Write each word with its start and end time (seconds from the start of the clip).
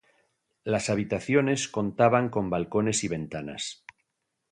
Las 0.63 0.89
habitaciones 0.89 1.67
contaban 1.67 2.29
con 2.29 2.49
balcones 2.49 3.03
y 3.03 3.07
ventanas. 3.07 3.83